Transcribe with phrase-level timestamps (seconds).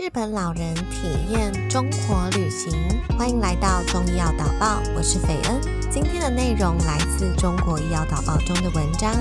[0.00, 2.72] 日本老人体验中国旅行，
[3.18, 5.60] 欢迎来到中医药导报，我是斐恩。
[5.92, 9.12] 今天的内容来自中国医药导报中的文章。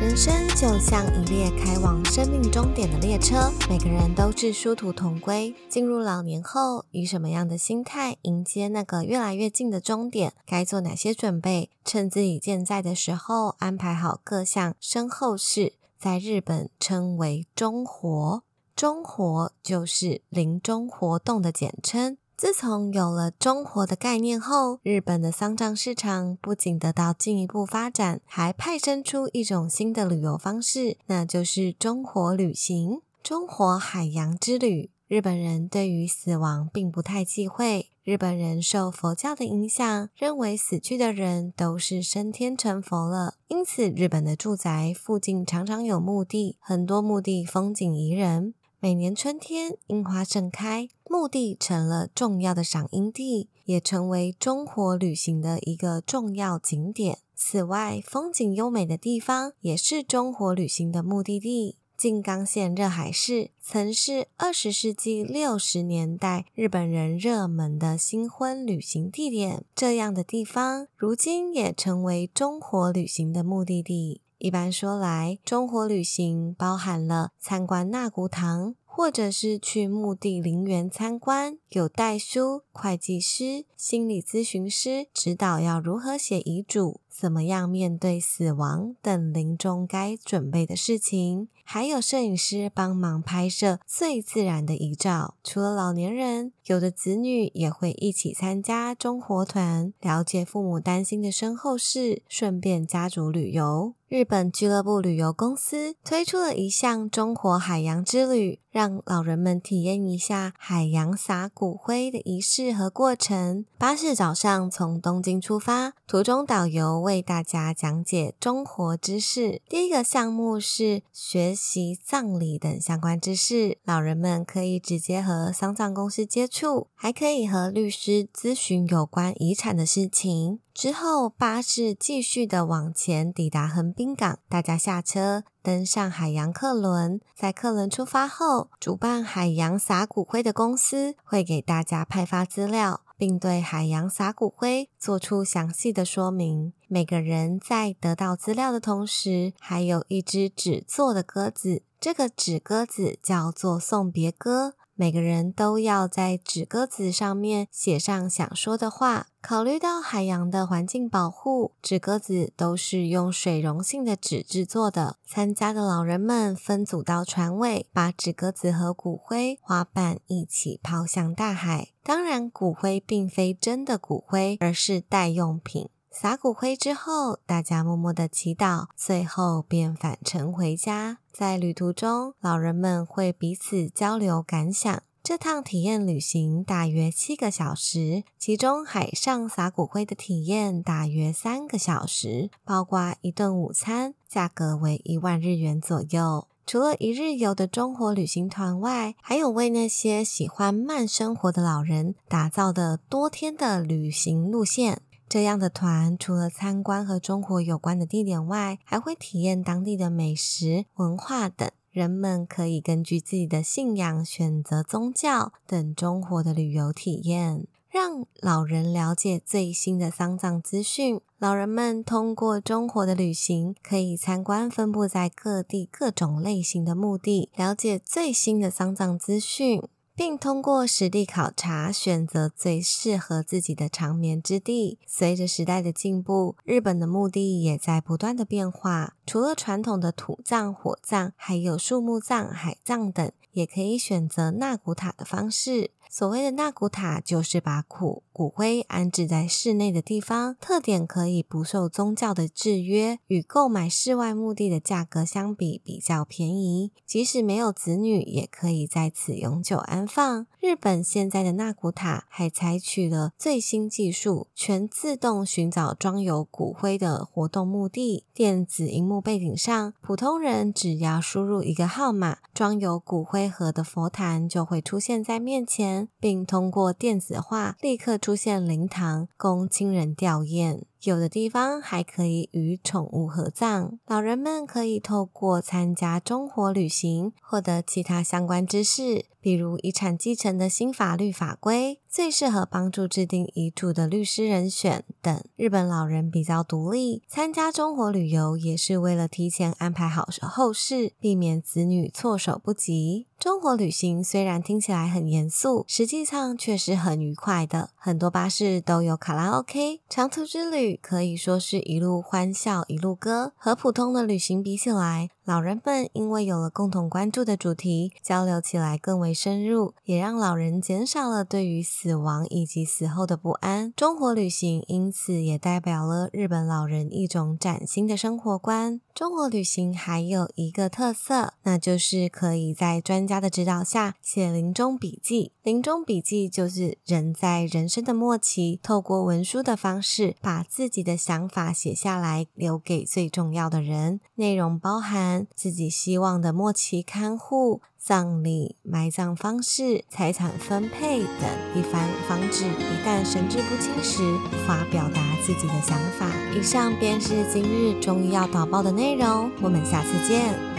[0.00, 5.52] 人生就像一列开往生命终点的列车，每个人都是殊途同归。
[5.68, 10.32] 进入老年后，以什么样的心态迎接那个越来越近的终点？
[10.46, 11.68] 该做哪些准备？
[11.84, 18.44] 趁自己健在的时候，安排好各项身后事，在日本称为中活。
[18.78, 22.16] 中活就是临终活动的简称。
[22.36, 33.00] 自从有了中活的概念后，日本的丧葬市场不仅得到进一步发展，还派生出一种新的旅游方式，那就是中活旅行。
[33.20, 37.88] 中活海洋之旅，日本人对于死亡并不太忌讳。
[38.04, 48.54] 日本人受佛教的影响，认为死去的人都是升天成佛了，因此日本的住宅附近常常有墓地，很多墓地风景宜人。
[48.80, 57.18] 每年春天，樱花盛开，墓地成了重要的赏樱地，也成为中国旅行的一个重要景点。
[57.34, 61.74] 此外，风景优美的地方也是中国旅行的目的地。
[61.96, 74.20] 静冈县热海市曾是二十世纪六十年代日本人热门的新婚旅行地点，这样的地方如今也成为中国旅行的目的地。
[74.38, 87.00] 一般说来，中国旅行包含了参观纳古堂，或者是去墓地陵园参观，有代书、会计师、心理咨询师指导要如何写遗嘱。
[87.18, 91.48] 怎么样面对死亡等临终该准备的事情？
[91.64, 95.34] 还有摄影师帮忙拍摄最自然的遗照。
[95.42, 103.94] 除了老年人，有的子女也会一起参加中活团，了解父母担心的身后事，顺便家族旅游。
[104.08, 113.66] 日本俱乐部旅游公司推出了一项中活海洋之旅，让老人们体验一下海洋撒骨灰的仪式和过程。
[113.76, 116.98] 巴士早上从东京出发，途中导游。
[117.08, 119.62] 为大家讲解中活知识。
[119.66, 130.60] 第一个项目是学习葬礼等相关知识，老人们可以直接和丧葬公司接触，还可以和律师咨询有关遗产的事情。
[130.74, 137.20] 之后，巴士继续的往前抵达横滨港，大家下车登上海洋客轮。
[137.34, 143.00] 在客轮出发后，主办海洋撒骨灰的公司会给大家派发资料。
[143.18, 146.72] 并对海洋撒骨灰做出详细的说明。
[146.86, 154.74] 每个人在得到资料的同时，还有一只纸做的鸽子，这个纸鸽子叫做送别鸽。
[154.94, 159.28] 每个人都要在纸鸽子上面写上想说的话。
[159.48, 165.16] 考虑到海洋的环境保护，纸鸽子都是用水溶性的纸制作的。
[165.24, 171.92] 参加的老人们分组到船尾，把纸鸽子和骨灰、花瓣一起抛向大海。
[172.02, 175.88] 当然，骨灰并非真的骨灰，而是代用品。
[176.10, 181.20] 撒骨灰之后，大家默默的祈祷，最后便返程回家。
[181.32, 185.02] 在旅途中，老人们会彼此交流感想。
[185.28, 196.48] 这趟体验旅行大约七个小时，其中海上撒骨灰的体验大约三个小时，包括一顿午餐，价格为一万日元左右。
[196.64, 205.02] 除了一日游的中国旅行团外，还有为那些喜欢慢生活的老人打造的多天的旅行路线。
[205.28, 211.70] 这样的团除了参观和中国有关的地点外，还会体验当地的美食、文化等。
[211.98, 221.20] 人们可以根据自己的信仰选择宗教等中国的旅游体验，让老人了解最新的丧葬资讯。
[221.38, 229.82] 老人们通过中国的旅行，可以参观分布在各地各种类型的墓地，了解最新的丧葬资讯。
[230.18, 234.98] 并通过实地考察，选择最适合自己的长眠之地。
[235.06, 239.14] 随着时代的进步，日本的墓地也在不断的变化。
[239.24, 245.92] 除了传统的土葬、火葬，还有树木葬、海葬等，也可以选择纳古塔的方式。
[246.10, 256.92] 所谓的纳古塔，就是把骨骨灰安置在室内的地方，特点可以不受宗教的制约，与购买室外墓地的价格相比比较便宜。
[257.04, 260.46] 即使没有子女，也可以在此永久安放。
[260.60, 268.24] 日本现在的纳古塔还采取了最新技术，全自动寻找装有骨灰的活动墓地。
[268.34, 275.97] 电子荧幕背景上，普通人只要输入一个号码，装有骨灰盒的佛坛就会出现在面前。
[276.20, 280.82] 并通过电子化立刻出现灵堂，供亲人吊唁。
[281.02, 283.98] 有的地方还可以与宠物合葬。
[284.06, 289.26] 老人们可以透过参加中活旅行，获得其他相关知识。
[289.40, 295.40] 比如遗产继承的新法律法规，最适合帮助制定遗嘱的律师人选等。
[295.54, 303.28] 日本老人比较独立，参加中国旅游也是为了提前安排好后事，避免子女措手不及。
[303.48, 307.88] 中国旅行虽然听起来很严肃，实际上却是很愉快的。
[307.96, 313.54] 很多巴士都有卡拉 OK，长途之旅可以说是一路欢笑一路歌。
[313.56, 323.90] 和普通的旅行比起来，老人们因为有了共同关注的主题，交流起来更为深入，也让老人减少了对于死亡以及死后的不安。
[323.96, 329.00] 中国旅行因此也代表了日本老人一种崭新的生活观。
[329.14, 335.52] 中国旅行还有一个特色，那就是可以在专家的指导下写临终笔记。
[335.62, 344.20] 临终笔记就是人在人生的末期，透过文书的方式，把自己的想法写下来，留给最重要的人。
[344.36, 347.80] 内容包含自己希望的末期看护。
[347.98, 356.30] 葬礼、埋葬方式、财产分配等一番，防止一旦神志不清时无法表达自己的想法。
[356.56, 360.77] 以上便是今日终于要导报的内容，我们下次见。